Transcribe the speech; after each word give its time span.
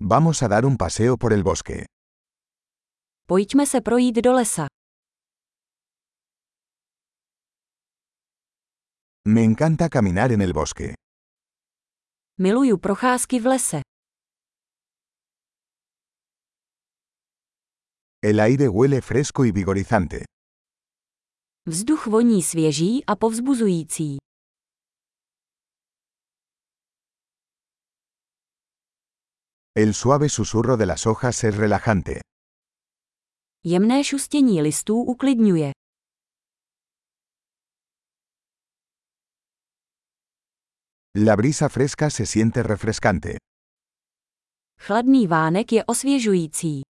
Vamos 0.00 0.42
a 0.44 0.48
dar 0.48 0.64
un 0.64 0.76
paseo 0.76 1.16
por 1.16 1.32
el 1.32 1.42
bosque. 1.42 1.86
Pojďme 3.26 3.66
se 3.66 3.80
projít 3.82 4.14
do 4.22 4.32
lesa. 4.32 4.66
Me 9.26 9.42
encanta 9.42 9.88
caminar 9.88 10.30
en 10.32 10.40
el 10.40 10.52
bosque. 10.52 10.94
Miluju 12.38 12.78
procházky 12.78 13.40
v 13.40 13.46
lese. 13.46 13.82
El 18.22 18.38
aire 18.40 18.68
huele 18.68 19.00
fresco 19.02 19.44
y 19.44 19.50
vigorizante. 19.52 20.24
Vzduch 21.66 22.06
voní 22.06 22.42
svěží 22.42 23.04
a 23.06 23.16
povzbuzující. 23.16 24.17
El 29.84 29.94
suave 29.94 30.28
susurro 30.28 30.76
de 30.76 30.86
las 30.86 31.06
hojas 31.06 31.44
es 31.44 31.56
relajante. 31.56 32.20
Jemné 33.64 34.04
šustění 34.04 34.62
listů 34.62 35.02
uklidňuje. 35.02 35.72
La 41.26 41.36
brisa 41.36 41.68
fresca 41.68 42.10
se 42.10 42.26
siente 42.26 42.62
refrescante. 42.62 43.36
Chladný 44.80 45.26
vánek 45.26 45.72
je 45.72 45.84
osvěžující. 45.84 46.82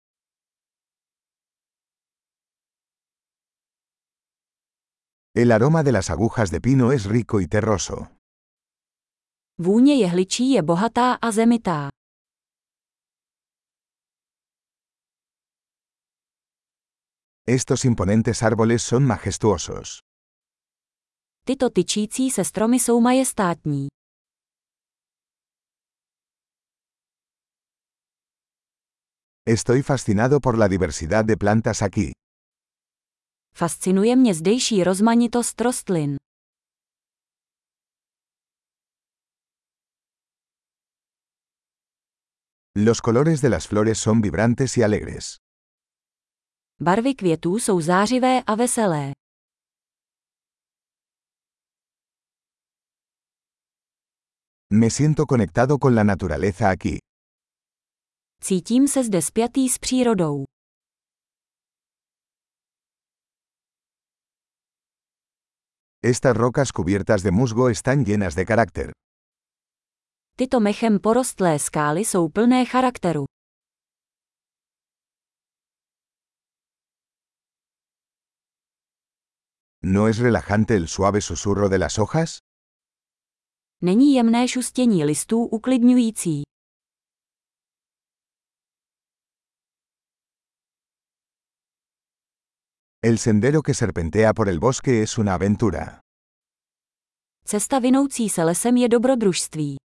El 5.35 5.53
aroma 5.53 5.83
de 5.83 5.93
las 5.93 6.11
agujas 6.11 6.51
de 6.51 6.61
pino 6.61 6.93
es 6.93 7.05
rico 7.05 7.41
y 7.41 7.47
terroso. 7.47 8.07
Vůně 9.59 9.95
jehličí 9.95 10.51
je 10.51 10.63
bohatá 10.63 11.15
a 11.15 11.31
zemitá. 11.31 11.98
Estos 17.51 17.87
imponentes 17.87 18.43
árboles 18.43 18.83
son 18.83 19.07
majestuosos. 19.07 20.01
Tyto 21.47 21.71
tyčící 21.71 22.31
se 22.31 22.45
stromy 22.45 22.79
jsou 22.79 23.01
majestátní. 23.01 23.87
Estoy 29.47 29.83
fascinado 29.83 30.41
por 30.41 30.59
la 30.59 30.69
diversidad 30.69 31.25
de 31.25 31.37
plantas 31.37 31.83
aquí. 31.83 32.13
Fascinuje 33.55 34.17
mě 34.17 34.35
zdejší 34.35 34.85
rozmanitost 34.85 35.61
rostlin. 35.61 36.17
Los 42.77 43.01
colores 43.01 43.41
de 43.41 43.49
las 43.49 43.67
flores 43.67 43.99
son 43.99 44.21
vibrantes 44.21 44.77
y 44.77 44.85
alegres. 44.85 45.48
Barvy 46.81 47.15
květů 47.15 47.59
jsou 47.59 47.81
zářivé 47.81 48.43
a 48.47 48.55
veselé. 48.55 49.13
Me 54.73 54.91
siento 54.91 55.27
conectado 55.27 55.79
con 55.79 55.95
la 55.95 56.03
naturaleza 56.05 56.71
aquí. 56.71 56.99
Cítím 58.43 58.89
se 58.89 59.05
zde 59.05 59.23
spjatý 59.23 59.69
s 59.69 59.79
přírodou. 59.79 60.45
Estas 66.05 66.37
rocas 66.37 66.69
cubiertas 66.73 67.23
de 67.23 67.31
musgo 67.31 67.69
están 67.69 68.05
llenas 68.05 68.35
de 68.35 68.45
carácter. 68.45 68.91
Tyto 70.37 70.61
mechem 70.61 70.99
porostlé 70.99 71.59
skály 71.59 72.01
jsou 72.01 72.29
plné 72.29 72.65
charakteru. 72.65 73.25
¿No 79.91 80.07
es 80.07 80.19
relajante 80.19 80.77
el 80.77 80.87
suave 80.87 81.23
susurro 81.23 81.71
de 81.71 81.79
las 81.79 81.99
hojas? 81.99 82.39
Není 83.83 84.15
jemné 84.15 84.49
šustění 84.49 85.05
listů 85.05 85.45
uklidňující. 85.45 86.43
El 93.03 93.19
sendero 93.19 93.63
que 93.63 93.75
serpentea 93.75 94.35
por 94.35 94.49
el 94.49 94.59
bosque 94.59 95.03
es 95.03 95.19
una 95.19 95.35
aventura. 95.35 96.01
Cesta 97.45 97.79
vinoucí 97.79 98.29
se 98.29 98.45
lesem 98.45 98.77
je 98.77 98.89
dobrodružství. 98.89 99.77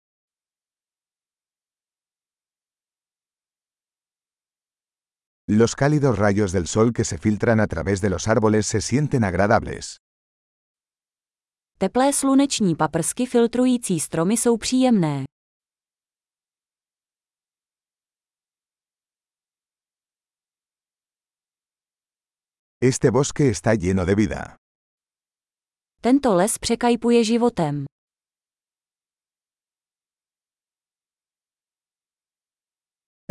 Los 5.48 5.76
cálidos 5.76 6.18
rayos 6.18 6.54
del 6.54 6.68
sol 6.68 6.94
que 6.94 7.04
se 7.04 7.18
filtran 7.18 7.59
a 7.59 7.68
través 7.68 8.00
de 8.00 8.09
los 8.09 8.30
árboles 8.30 8.66
se 8.66 8.80
sienten 8.80 9.26
agradables. 9.26 9.98
Teplé 11.78 12.14
sluneční 12.14 12.76
paprsky 12.76 13.26
filtrující 13.26 14.00
stromy 14.00 14.38
jsou 14.38 14.58
příjemné. 14.58 15.24
Este 22.82 23.12
bosque 23.12 23.50
está 23.50 23.74
lleno 23.74 24.06
de 24.06 24.16
vida. 24.16 24.56
Tento 26.02 26.36
les 26.36 26.58
překajpuje 26.58 27.24
životem. 27.24 27.86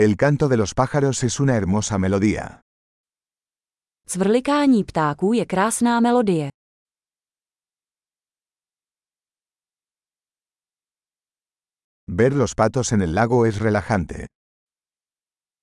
El 0.04 0.16
canto 0.16 0.48
de 0.48 0.56
los 0.56 0.74
pájaros 0.74 1.22
es 1.22 1.38
una 1.38 1.54
hermosa 1.54 1.96
melodía. 1.96 2.60
Cvrlikání 4.06 4.84
ptáků 4.84 5.32
je 5.32 5.46
krásná 5.46 6.00
melodie. 6.00 6.50
Ver 12.08 12.32
los 12.32 12.54
patos 12.54 12.92
en 12.92 13.02
el 13.02 13.14
lago 13.14 13.46
es 13.46 13.58
relajante. 13.58 14.26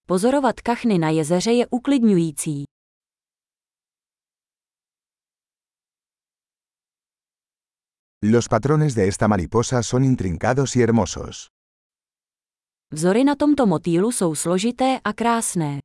Pozorovat 0.08 0.62
kachny 0.62 0.98
na 0.98 1.10
jezeře 1.10 1.52
je 1.52 1.68
uklidňující. 1.68 2.64
Los 8.24 8.48
patrones 8.48 8.96
de 8.96 9.08
esta 9.08 9.28
mariposa 9.28 9.84
son 9.84 10.04
intrincados 10.04 10.76
y 10.76 10.82
hermosos. 10.82 11.59
Vzory 12.92 13.24
na 13.24 13.36
tomto 13.36 13.66
motýlu 13.66 14.12
jsou 14.12 14.36
složité 14.36 15.00
a 15.04 15.14
krásné. 15.14 15.80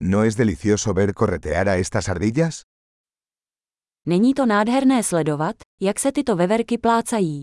¿No 0.00 0.24
es 0.24 0.36
delicioso 0.36 0.94
ver 0.94 1.14
corretear 1.14 1.68
a 1.68 1.76
estas 1.76 2.08
ardillas? 2.08 2.62
Není 4.06 4.34
to 4.34 4.46
nádherné 4.46 5.02
sledovat, 5.02 5.56
jak 5.80 5.98
se 5.98 6.12
tyto 6.12 6.36
veverky 6.36 6.78
plácají. 6.78 7.42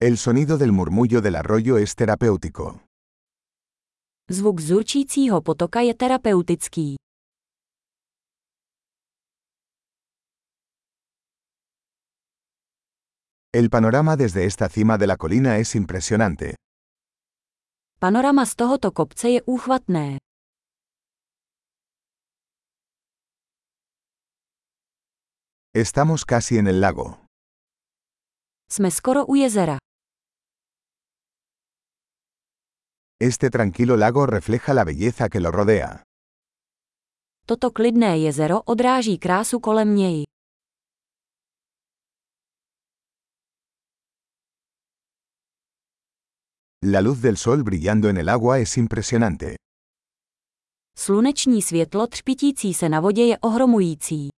El 0.00 0.16
sonido 0.16 0.58
del 0.58 0.72
murmullo 0.72 1.20
del 1.20 1.36
arroyo 1.36 1.76
es 1.76 1.94
terapéutico. 1.94 2.91
Zvuk 4.30 4.60
zurčícího 4.60 5.42
potoka 5.42 5.80
je 5.80 5.94
terapeutický. 5.94 6.96
El 13.52 13.68
panorama 13.68 14.16
desde 14.16 14.46
esta 14.46 14.68
cima 14.68 14.96
de 14.96 15.06
la 15.06 15.16
colina 15.16 15.58
es 15.58 15.74
impresionante. 15.74 16.54
Panorama 17.98 18.46
z 18.46 18.54
tohoto 18.56 18.92
kopce 18.92 19.28
je 19.28 19.42
úchvatné. 19.46 20.18
Estamos 25.74 26.24
casi 26.24 26.58
en 26.58 26.66
el 26.66 26.80
lago. 26.80 27.18
Jsme 28.70 28.90
skoro 28.90 29.24
u 29.26 29.34
jezera. 29.34 29.81
Este 33.30 33.50
tranquilo 33.50 33.96
lago 33.96 34.26
refleja 34.26 34.74
la 34.74 34.82
belleza 34.82 35.28
que 35.28 35.38
lo 35.38 35.52
rodea. 35.52 36.02
Toto 37.46 37.70
klidné 37.70 38.18
jezero 38.18 38.62
odráží 38.62 39.18
krásu 39.18 39.60
kolem 39.60 39.94
něj. 39.94 40.24
La 46.84 47.00
luz 47.00 47.20
del 47.20 47.36
sol 47.36 47.62
brillando 47.62 48.08
en 48.08 48.16
el 48.16 48.28
agua 48.28 48.58
es 48.58 48.76
impresionante. 48.76 49.54
Sluneční 50.98 51.62
světlo 51.62 52.06
třpitící 52.06 52.74
se 52.74 52.88
na 52.88 53.00
vodě 53.00 53.22
je 53.22 53.38
ohromující. 53.38 54.28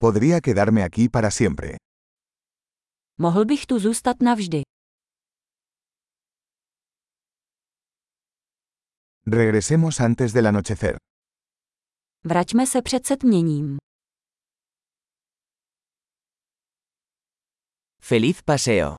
Podría 0.00 0.40
quedarme 0.40 0.82
aquí 0.84 1.08
para 1.08 1.30
siempre. 1.30 1.76
Mohl 3.18 3.44
bych 3.44 3.66
tu 3.66 3.78
zůstat 3.78 4.16
navždy. 4.22 4.62
Regresemos 9.26 10.00
antes 10.00 10.32
del 10.32 10.46
anochecer. 10.46 10.96
Vraťme 12.24 12.66
se 12.66 12.82
před 12.82 13.06
setměním. 13.06 13.76
Feliz 18.00 18.42
paseo. 18.42 18.94